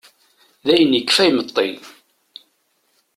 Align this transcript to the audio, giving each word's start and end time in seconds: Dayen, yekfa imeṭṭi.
Dayen, 0.65 0.95
yekfa 0.97 1.23
imeṭṭi. 1.29 1.69